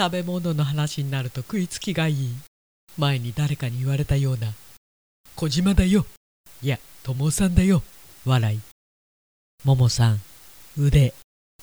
[0.00, 2.30] 食べ物の話になると食いつきがいい。
[2.96, 4.54] 前に誰かに言われたような。
[5.36, 6.06] 小島だよ。
[6.62, 7.82] いや友さんだよ。
[8.24, 8.60] 笑い。
[9.62, 10.20] ももさん
[10.78, 11.12] 腕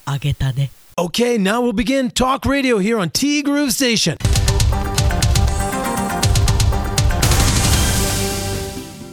[0.05, 0.69] 上げたね。
[0.99, 4.17] Okay, now we'll begin Talk Radio here on T Groove Station.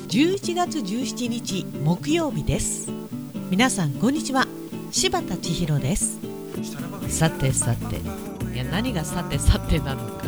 [0.09, 2.91] 11月17日木曜日です。
[3.49, 4.47] 皆さんこんにちは。
[4.91, 6.19] 柴田千尋です。
[7.09, 10.27] さてさていや何がさてさてなのか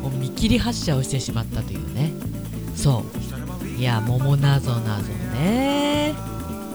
[0.00, 2.12] もう見切り発車をしてしまったというね。
[2.76, 3.02] そ
[3.64, 3.66] う。
[3.66, 6.14] いや桃なぞなぞね。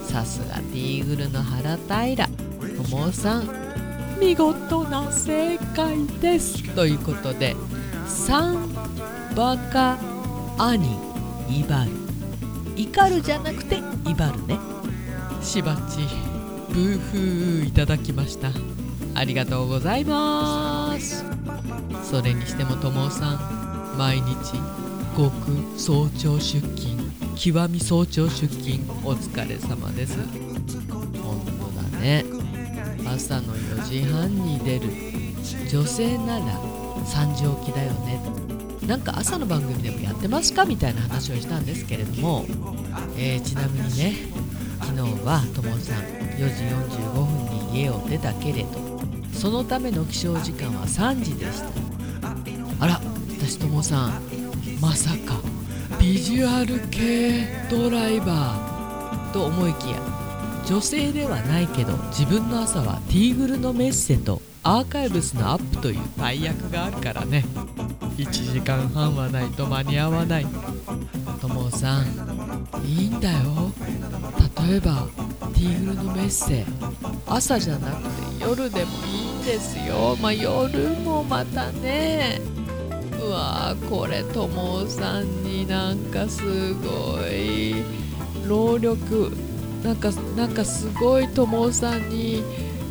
[0.04, 2.28] さすがティーグルの原平。
[2.76, 3.50] 友さん
[4.20, 6.64] 見事な正解です。
[6.76, 7.56] ということで
[8.08, 9.98] 3バカ
[10.58, 10.98] 兄
[11.50, 11.92] イバル。
[12.76, 14.60] 怒るじゃなくてイバルね。
[15.42, 16.00] しばち
[16.74, 18.50] ブーフーいただきました。
[19.16, 21.26] ありがとうございます。
[22.04, 24.54] それにしてもともさん毎日
[25.16, 25.32] 極
[25.78, 26.98] 早朝出勤
[27.36, 30.18] 極み早朝出勤お疲れ様です。
[31.22, 32.26] 本当だね。
[33.06, 34.88] 朝の4時半に出る。
[35.70, 36.46] 女性なら
[37.06, 38.20] 3時起きだよね。
[38.88, 42.46] なんか朝の番組でもやってますかみたいな話をしたんですけれども、
[43.18, 44.16] えーちなみにね
[44.82, 46.04] 昨日はともさん
[46.38, 48.89] 4時45分に家を出たけれど。
[49.34, 51.70] そのための起床時間は3時でした。
[52.82, 53.02] あら
[53.38, 54.22] 私ともさん
[54.82, 55.40] まさか
[56.00, 59.98] ビジュアル系ドライバーと思いきや
[60.66, 67.46] 女性ではないけど自分の朝はティーグルのメッセとアーカイブスのアップという大役があるからね。
[68.18, 70.46] 1時間半はないと間に合わない。
[71.42, 72.06] ともさん
[72.86, 73.72] いいんだよ。
[74.68, 75.08] 例えば
[75.54, 76.66] ティーグルのメッセ
[77.26, 80.16] 朝じゃなくて夜でもいいんですよ。
[80.22, 82.42] まあ夜もまたね。
[83.22, 87.76] うわーこれともさんになんかすごい
[88.48, 89.32] 労力
[89.84, 92.44] なんかなんかすごいともさんに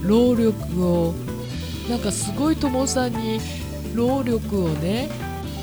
[0.03, 1.15] 労力を
[1.89, 3.41] なんかすごいともさんに
[3.94, 5.09] 労力をね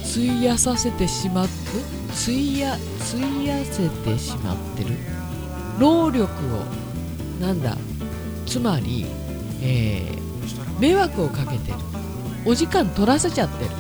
[0.03, 1.53] 費やさせてしまって
[2.23, 4.95] 費や費やせてしまってる。
[5.79, 6.29] 労力を
[7.39, 7.77] なんだ
[8.45, 9.05] つまり、
[9.65, 11.77] えー迷惑をかけてる。
[12.45, 13.71] お時間取らせちゃってる。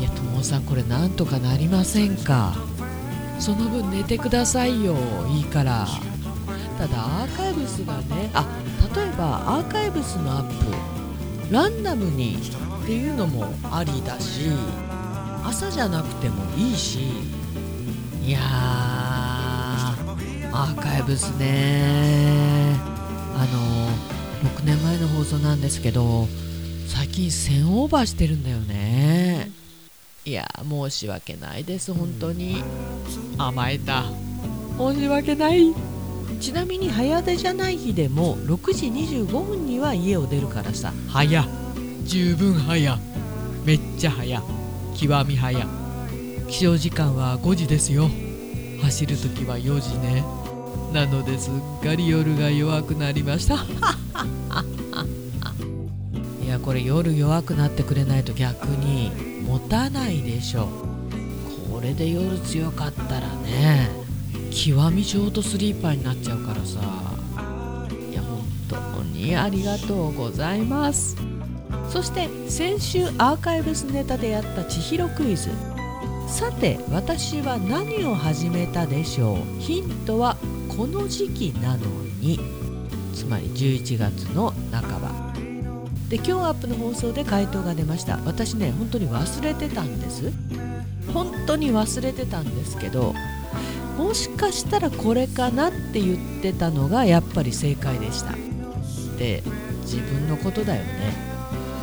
[0.00, 2.54] いや友さんこれなんとかなりませんか。
[3.38, 4.96] その分寝てくださいよ。
[5.28, 5.86] いいから。
[6.78, 8.46] ただアーカイブスがねあ
[8.94, 14.50] 例えばアーカイブスのアップランダムにっていうのもありだし
[15.44, 17.00] 朝じゃなくてもいいし
[18.22, 22.76] いやアーカイブスね
[23.34, 23.88] あの
[24.42, 26.26] 6年前の放送なんですけど
[26.86, 29.50] 最近1000オーバーしてるんだよね。
[30.24, 32.62] いや申し訳ないです本当に。
[33.36, 34.04] 甘えた。
[34.78, 35.74] 申し訳ない。
[36.40, 40.92] ちなみに早出じゃない日でも6時25分には家を出るからさ。
[41.08, 41.46] 早。
[42.04, 42.98] 十分早。
[43.64, 44.42] めっちゃ早。
[44.96, 45.66] 極み早。
[46.48, 48.08] 起床時間は5時ですよ。
[48.82, 50.24] 走るときは4時ね。
[50.92, 53.56] なのですっかり夜が弱くなりました
[56.58, 59.10] これ夜弱くなってくれないと逆に
[59.46, 60.68] 持たないでしょ
[61.72, 63.88] これで夜強かったらね
[64.50, 66.80] 極みショートスリーパーになっちゃうからさ。
[68.10, 71.16] いや本当にありがとうございます。
[71.90, 75.50] そして先週アーカイブスネタでやった千尋クイズ。
[76.26, 79.60] さて私は何を始めたでしょう。
[79.60, 80.36] ヒントは
[80.68, 81.86] この時期なの
[82.20, 82.40] に。
[83.14, 85.27] つまり11月の半ば。
[86.08, 88.18] で今日アップの放送で回答が出ました。
[88.24, 90.32] 私ね本当に忘れてたんです。
[91.12, 93.14] 本当に忘れてたんですけど
[93.96, 98.32] もしかしたらこれかなって言ってたのがやっぱり正解でした。
[99.18, 99.42] で
[99.82, 101.12] 自分のことだよね。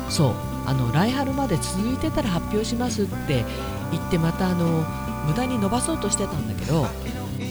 [0.08, 0.34] そう
[0.66, 3.44] あの来春まで続いてたら発表しますって
[3.92, 4.84] 言ってまたあの
[5.26, 6.86] 無駄に伸ばそうとしてたんだけど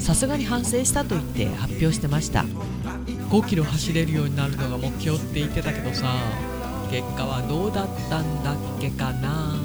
[0.02, 2.44] さすがに反省したと言って発表してました。
[3.30, 6.08] 5キロ走れるようになるのが目標って言ってたけどさ。
[6.90, 9.56] 結果はどうだったんだっけかな？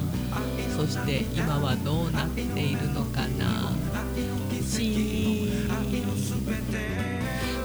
[0.75, 3.71] そして今はどうなっているのかな？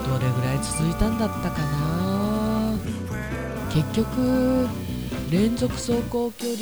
[0.06, 2.78] どれぐらい続いたんだったかな？
[3.72, 4.68] 結局
[5.30, 6.56] 連続走行距離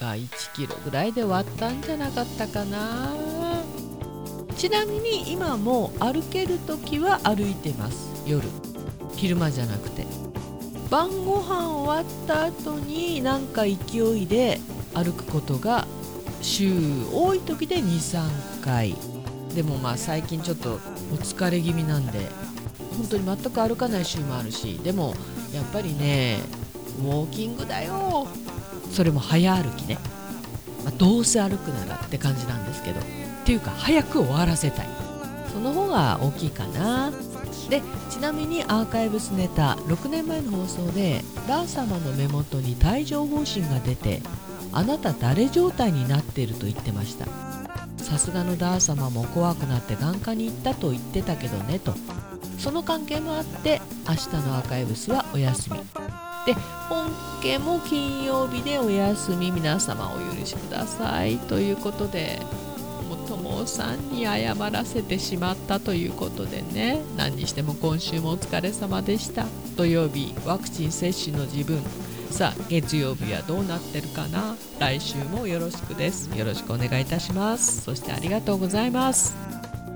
[0.00, 3.12] が1キロぐらいで割ったんじゃなかったかな？
[4.56, 8.24] ちなみに今も歩ける時は歩いてます。
[8.26, 8.48] 夜。
[9.14, 10.06] 昼間じゃなくて。
[10.90, 13.72] 晩ご飯終わった後になんか勢
[14.16, 14.60] いで
[14.94, 15.86] 歩くことが
[16.42, 16.72] 週
[17.12, 18.94] 多い時で23回。
[19.54, 20.78] でもまあ最近ちょっとお
[21.16, 22.28] 疲れ気味なんで
[22.96, 25.14] 本当に全く歩かない週もあるしでも
[25.54, 26.40] やっぱりね
[26.98, 28.26] ウォーキングだよ。
[28.92, 29.98] それも早歩きね、
[30.84, 33.00] まあ、どうせ歩くならって感じなんですけど。
[33.00, 33.02] っ
[33.46, 34.88] ていうか早く終わらせたい。
[35.52, 37.12] その方が大きいかな。
[37.68, 44.22] でちなみにアーカイブスネタ6年前の放送でダー様の目元に帯状疱疹が出て
[44.72, 47.26] あなた誰状態になっていると言ってました。
[47.96, 51.94] さすがのダー様も怖くなって眼科に行ったと言ってたけどねと。
[52.58, 55.78] その関係もあって明日のアーカイブスはお休み。
[56.46, 56.54] で
[56.88, 57.10] 本
[57.42, 59.50] 家も金曜日でお休み。
[59.50, 61.38] 皆様お許しください。
[61.38, 62.65] ということで。
[63.68, 67.00] さんに謝らせてしまったということでね。
[67.16, 69.46] 何にしても今週もお疲れ様でした。
[69.76, 71.80] 土曜日ワクチン接種の自分。
[72.30, 74.56] さあ月曜日はどうなってるかな。
[74.78, 76.28] 来週もよろしくです。
[76.36, 77.82] よろしくお願いいたします。
[77.82, 79.34] そしてありがとうございます。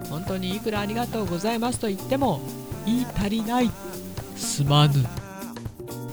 [0.08, 2.40] 本当にいくらありがとうございますと言っても
[2.86, 3.70] 言い足りない。
[4.36, 4.94] すまぬ。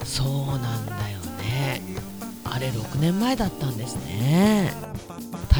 [0.03, 0.27] そう
[0.59, 1.81] なんだよね。
[2.43, 4.73] あれ6年前だったんですね。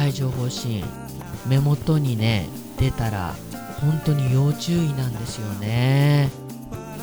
[0.00, 0.84] 帯状疱疹。
[1.48, 2.48] 目元にね
[2.78, 3.34] 出たら
[3.80, 6.30] 本当に要注意なんですよね。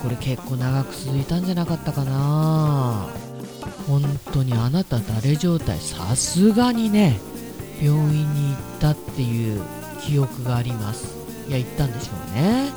[0.03, 3.07] これ結構長く続いたんじゃなかったかな。
[3.87, 4.03] 本
[4.33, 5.79] 当にあなた誰状態？
[5.79, 7.19] さすがにね
[7.81, 9.61] 病院に行ったっていう
[10.01, 11.15] 記憶があります。
[11.47, 12.69] いや行ったんでしょうね。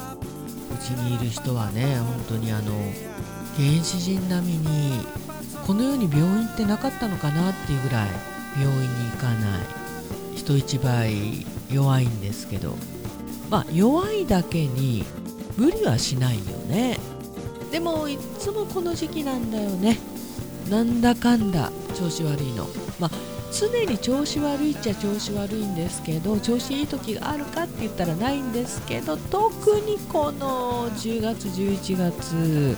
[0.75, 2.73] うちにいる人はね本当にあの
[3.56, 5.00] 原始人並みに
[5.67, 8.09] この世に病院ってなかったのかなっていうぐらい
[8.61, 9.61] 病院に行かない。
[10.37, 12.75] 人一倍弱いんですけど。
[13.50, 15.05] まあ弱いだけに
[15.56, 16.99] 無理はしないよね。
[17.70, 19.99] でもいつもこの時期なんだよね。
[20.70, 22.69] なんだかんだ調子悪いの。
[22.99, 23.11] まあ
[23.50, 32.76] 常に調子悪いっちゃ調子悪いんですけど調子いい時があるかって言ったらないんですけど特にこの10月11月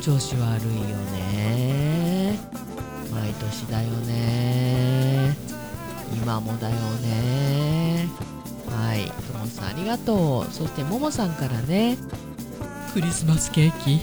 [0.00, 2.38] 調子悪いよね。
[3.12, 5.36] 毎年だよね。
[6.14, 7.63] 今もだよね。
[9.46, 10.52] さんありがとう。
[10.52, 11.96] そしてももさんからね
[12.92, 14.00] クリスマスケーキ。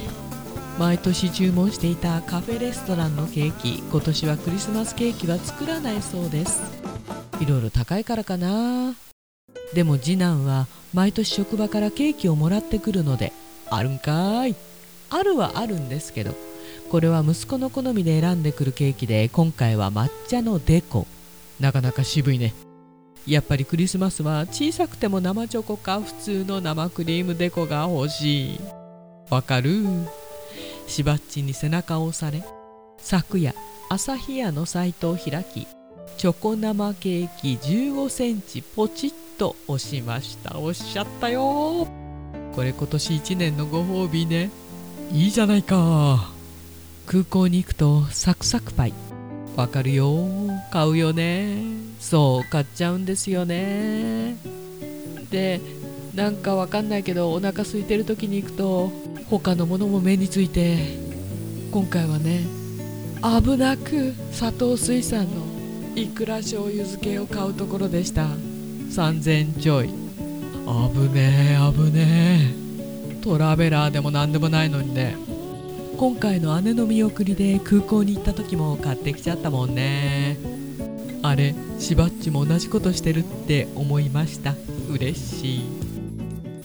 [0.79, 3.79] 毎年注文していたカフェレストランのケーキ。
[3.79, 6.61] 今年はクリスマスケーキは作らないそうです。
[7.39, 8.95] いろいろ高いからかな。
[9.73, 13.31] でも次男は毎年職場からケーキをもらってくるので
[13.69, 14.55] あるんかい。
[15.09, 16.33] あるはあるんですけど
[16.89, 21.05] これは息子の好みで選んでくるケーキで今回は抹茶のデコ。
[21.59, 22.53] なかなか渋いね。
[23.27, 28.59] やっぱりクリスマスは小さくても生チョコか普通の生クリームデコが欲しい。
[29.29, 29.85] わかる？
[30.87, 32.43] しばっちに背中を押され
[32.97, 33.55] 昨夜
[33.89, 35.67] 朝日屋のサイトを開き
[36.17, 40.59] チョコ生ケーキ15センチポチッと押しました。
[40.59, 41.87] 押しゃったよ。
[42.53, 44.49] これ今年1年のご褒美ね。
[45.11, 46.31] いいじゃないか。
[47.07, 48.93] 空港に行くとサクサクパイ。
[49.55, 50.27] わかるよ。
[50.71, 51.63] 買うよね。
[51.99, 54.35] そう買っちゃうんですよね。
[55.29, 55.61] で
[56.15, 58.91] なんかわかんないけどお腹空いてる時に行くと
[59.29, 60.97] 他のものも目について
[61.71, 62.41] 今回はね
[63.21, 65.45] 危なく佐藤水産の
[65.95, 68.25] いくら醤油漬けを買うところでした。
[68.25, 69.87] 3000ちょい。
[69.87, 72.55] 危ねえ危ね
[73.19, 73.21] え。
[73.21, 75.15] トラベラーでも何でもないのにね。
[76.01, 80.35] 今回の姉の見送りで空港に行った時も買ってきちゃったもんね。
[81.21, 84.55] あれしばっちも同じことしてるって思いました。
[84.89, 85.61] 嬉しい。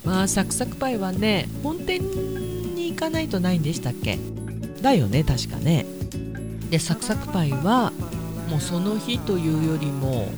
[0.07, 4.19] まあサクサクパイはね本店に行かないとないんでしたっけ？
[4.81, 5.85] だよね確かね。
[6.71, 7.93] でサクサクパイは
[8.49, 10.31] もうその日というよりも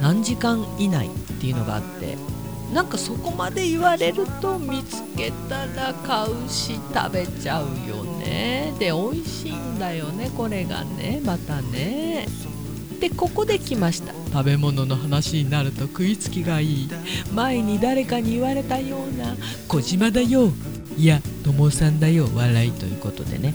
[0.00, 2.18] 何時間以内っていうのがあって。
[2.72, 8.72] なんかそこまで言われると見つけたら買うし食べちゃうよね。
[8.78, 11.20] で美味しいんだよねこれがね。
[11.24, 12.26] またね。
[13.00, 14.12] でここで来ました。
[14.32, 16.88] 食べ物の話になると食いつきがいい。
[17.34, 19.36] 前に誰かに言われたような
[19.66, 20.52] 「小島だよ」
[20.96, 23.54] いや「ともさんだよ」笑いということでね。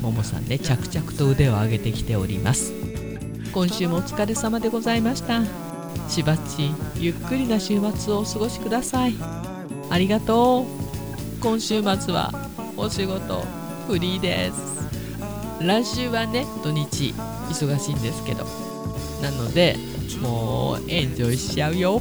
[0.00, 2.72] ももさんね着々と腕を上げてきております。
[3.52, 5.42] 今週もお疲れ様でございました。
[6.08, 9.14] しばちゆっくりな週末をお過ごしください。
[9.90, 11.40] ありがとう。
[11.40, 12.32] 今週末は
[12.76, 13.42] お仕事
[13.86, 14.80] フリーです。
[15.60, 17.14] 来週はね土日
[17.48, 18.44] 忙しいんですけど。
[19.22, 19.76] なので
[20.22, 22.00] もうエンジョイしちゃうよ。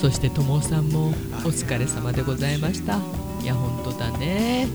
[0.00, 1.12] そしてともさんもお
[1.50, 2.98] 疲れ様でございました。
[3.42, 4.68] いや本当だね。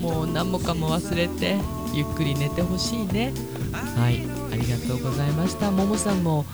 [0.00, 1.58] もう何もかも忘れて
[1.92, 3.32] ゆっくり寝てほしいね。
[3.72, 4.22] はい
[4.52, 5.70] ありがとうございました。
[5.70, 6.44] ももさんも、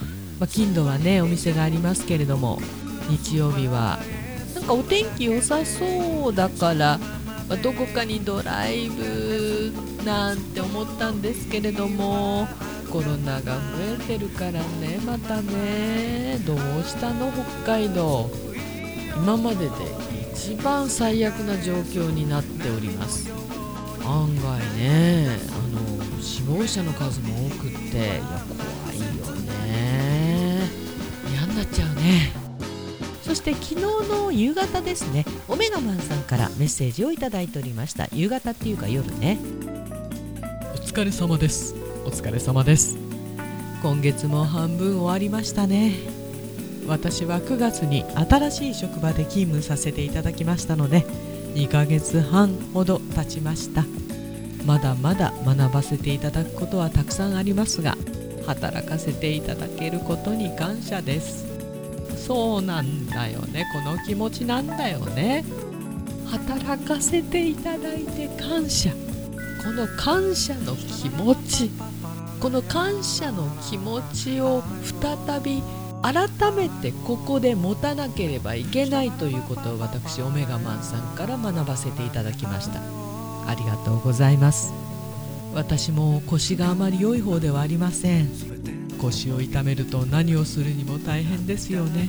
[0.41, 2.61] まあ、金土はねお店がありますけれども
[3.09, 3.99] 日曜日は。
[4.55, 6.99] なんかお天気良さそうだから、
[7.49, 9.73] まあどこかにドライブ
[10.05, 12.49] なんて思ったんですけれども
[12.91, 13.61] コロナが増
[14.01, 17.31] えてるからねまたねどうしたの
[17.65, 18.31] 北海道。
[19.17, 19.71] 今までで
[20.33, 23.31] 一番最悪な状況になっております。
[24.05, 25.53] 案外ねあ
[26.13, 28.21] の死亡者の数も多くっていや
[28.83, 29.34] 怖いよ。
[31.55, 32.33] になっちゃうね。
[33.23, 33.77] そして昨日
[34.09, 35.25] の夕方ですね。
[35.49, 38.09] オメガマンさんからメッセージをいただいておりました。
[38.13, 39.39] 夕方っていうか夜ね。
[40.75, 41.75] お疲れ様です。
[42.05, 42.99] お疲れ様です。
[43.83, 45.95] 今月も半分終わりましたね。
[46.87, 51.01] 私は9月に新しい職場で勤務させていただきましたので
[51.55, 53.85] 2ヶ月半ほど経ちました。
[54.67, 57.97] まだまだ学ばせていただくことはたくさんありますが
[58.47, 61.47] 働かせていただけることに感謝です。
[62.17, 63.65] そうなんだよね。
[63.73, 65.45] この気持ちなんだよね。
[66.27, 68.91] 働かせていただいて感謝。
[69.63, 71.71] この感謝の気持ち。
[72.41, 74.63] この感謝の気持ちを
[75.01, 75.63] 再び
[76.03, 82.81] 改めてここで持たなければいけないということを私オメガマンさんから学ばせていただきました。
[83.47, 84.84] ありがとうございます。
[85.55, 88.29] 私も腰があまり良い方ではありません。
[89.01, 92.09] 腰を痛めると何をするにも大変ですよね。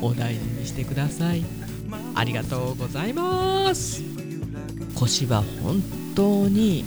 [0.00, 1.44] お大事にしてください。
[2.14, 4.02] ありがとうございます。
[4.94, 5.82] 腰は本
[6.14, 6.84] 当に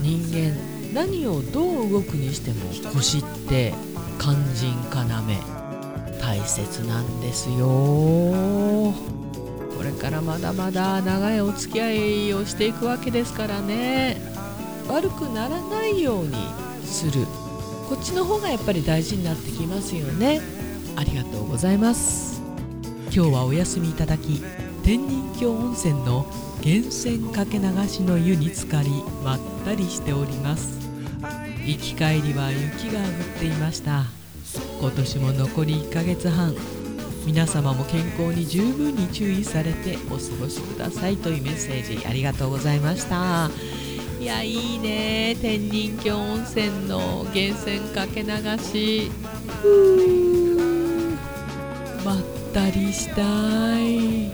[0.00, 0.56] 人間
[0.94, 3.74] 何をどう動くにしても腰って
[4.18, 5.60] 肝心要。
[6.20, 7.66] 大切なんですよ。
[9.76, 11.92] これからまだまだ長いお付き合
[12.28, 14.29] いをしていくわけですからね。
[14.90, 16.34] 悪くならないように
[16.84, 17.24] する。
[17.88, 20.40] こっちの方がやっぱり大事になってきますよね。
[20.96, 22.42] ありがとうございます。
[23.12, 24.42] 今日はお休みいただき
[24.82, 26.26] 天人峡温泉の
[26.64, 28.90] 源泉かけ流しの湯に浸かり
[29.24, 30.78] まったりしております。
[31.64, 34.04] 行き帰りは雪が降っていました。
[34.80, 36.54] 今年も残り1ヶ月半。
[37.26, 43.50] 皆様も健康に十分に注意されてお過ごしくださいというメッセージありがとうございました。
[44.20, 45.34] いやいいね。
[45.40, 49.10] 天人峡温泉の源泉かけ流し。
[52.04, 53.22] まったりした
[53.80, 54.30] い。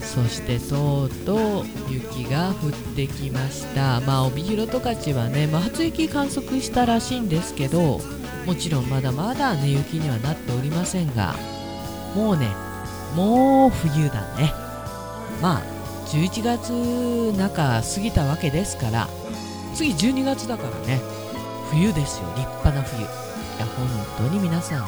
[0.00, 4.00] そしてとうとう雪が降ってきました。
[4.00, 8.00] まあ帯広十勝はね、まあ、初雪観測したらしいんですけど
[8.46, 11.34] もちろんまだまだね雪にはなっておりませんが
[12.14, 12.48] もうね
[13.14, 14.54] もう冬だね。
[15.42, 15.75] まあ
[16.06, 16.72] 11月
[17.36, 19.08] 中過ぎたわけですから
[19.74, 21.00] 次12月だからね。
[21.70, 23.02] 冬ですよ立派な冬。
[23.02, 23.04] い
[23.58, 23.66] や
[24.18, 24.86] 本当に皆さん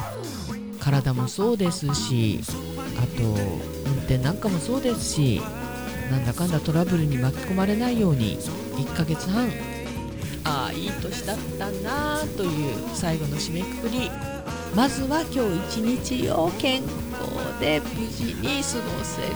[0.80, 2.40] 体もそうですし
[2.96, 5.40] あと運転なんかもそうですし
[6.10, 9.50] なんだかんだトラブルに巻き込まれないように1ヶ月半
[10.44, 14.10] ああいい年だったなあという最後の締めくくり。
[14.74, 19.34] まずは今日一日を健康で無事に過ごせる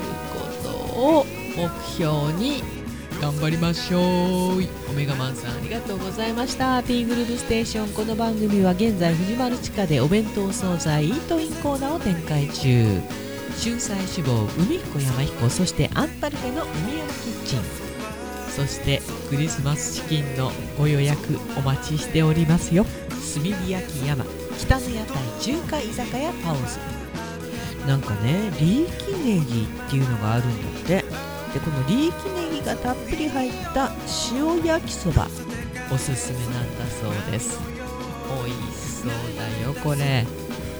[0.62, 0.70] こと
[1.00, 1.41] を。
[1.56, 2.62] 目標に
[3.20, 4.02] 頑張りましょう。
[4.90, 6.82] オメガマンさんありがとうございました。
[6.82, 13.00] T グループステーションこの番組は現在藤丸地下でお弁当惣菜イートインコーナーを展開中。
[13.62, 17.60] 春菜志望海彦山彦そしてアンパルフェの海山キッチン。
[18.48, 22.84] そしてクリスマスチキンのご予約お待ちしておりますよ。
[23.34, 24.24] 炭火焼き山
[24.58, 26.62] 北の屋台中華居酒屋パオズ。
[27.86, 31.21] なんかねリーキネギっていうのがあるんだって。
[31.52, 33.90] でこのリーキネギがたっぷり入った
[34.32, 35.28] 塩焼きそば
[35.92, 37.60] おすすめなんだそうです。
[38.44, 40.26] 美味しそうだよこれ。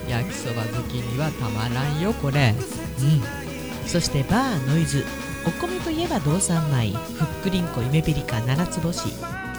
[0.09, 2.55] 焼きそば好きにはたまらんよこれ。
[2.99, 3.87] うん。
[3.87, 5.05] そしてバーノイズ。
[5.45, 6.91] お米といえば道産米。
[6.91, 9.09] ふっくりんこ夢ピリカ七つ星。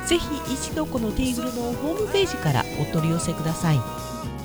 [0.07, 0.19] ぜひ
[0.53, 3.79] 一度このテーブルのホームページからお取り寄せください。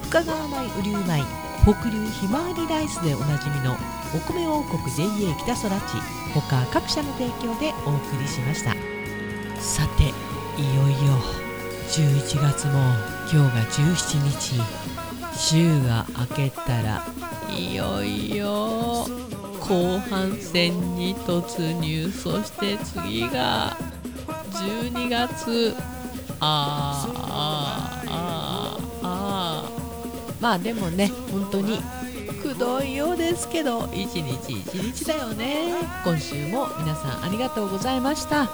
[0.03, 1.23] 深川米雨竜米。
[1.63, 3.75] 北流ひまわりライスでおなじみの
[4.15, 6.18] お米王国 JA 北空地。
[6.33, 8.73] 他各社の提供でお送りしました。
[9.59, 10.03] さて
[10.61, 11.17] いよいよ
[11.89, 12.73] 11月も
[13.31, 13.63] 今日が
[13.95, 14.61] 17日。
[15.35, 17.05] 週が明けたら
[17.49, 19.07] いよいよ
[19.59, 22.11] 後半戦に突入。
[22.11, 23.77] そして次が
[24.51, 25.75] 12月。
[26.41, 30.41] あーあーあーあー。
[30.41, 31.81] まあでもね本当に
[32.39, 35.73] くどいようですけど一日一日だよね。
[36.03, 38.49] 今週も皆さんありがとうございました。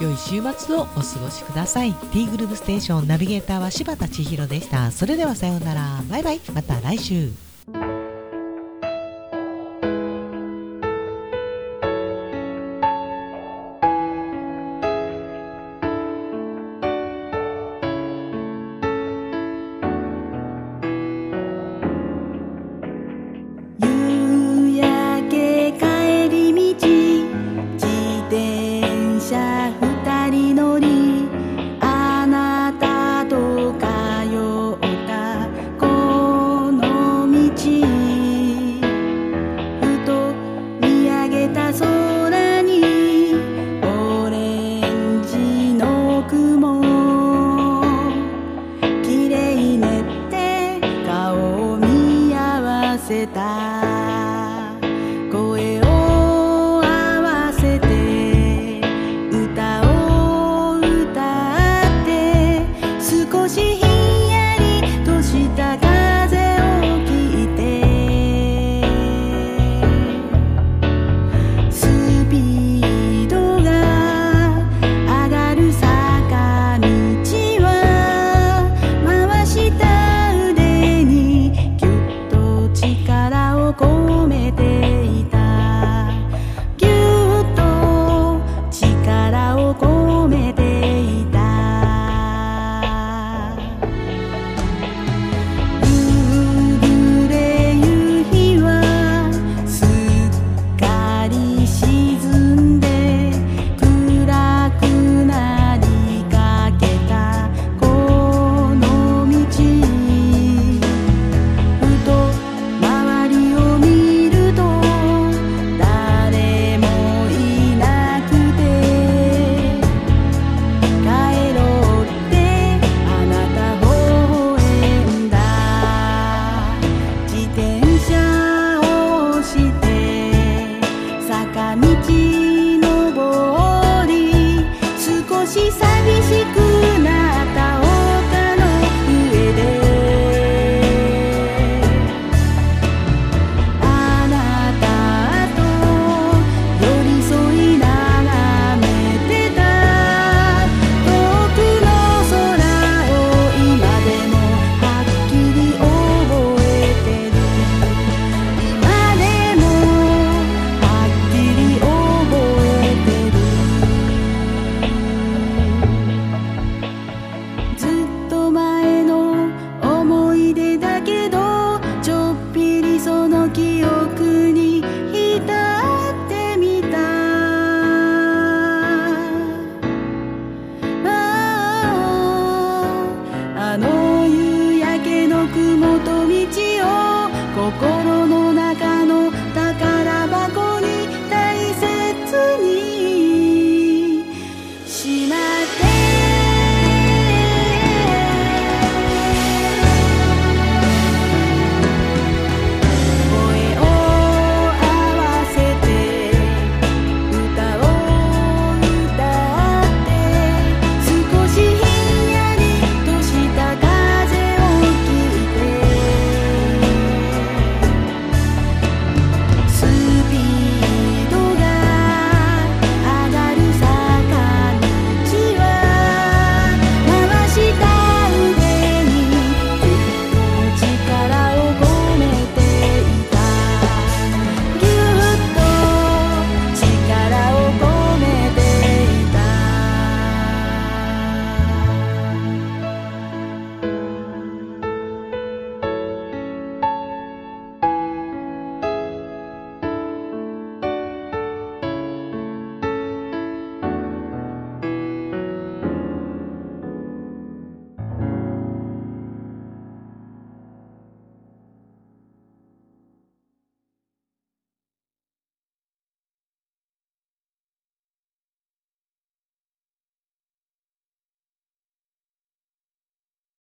[0.00, 1.94] 良い週末をお過ごしください。
[2.12, 4.90] T グループステーションナビゲーターは柴田千尋でした。
[4.90, 6.02] それではさようなら。
[6.08, 6.40] バイバイ。
[6.52, 7.53] また来週。